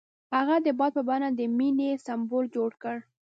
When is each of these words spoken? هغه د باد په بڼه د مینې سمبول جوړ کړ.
هغه 0.37 0.55
د 0.65 0.67
باد 0.79 0.91
په 0.97 1.01
بڼه 1.07 1.27
د 1.33 1.41
مینې 1.57 1.89
سمبول 2.05 2.45
جوړ 2.55 2.71
کړ. 2.83 2.97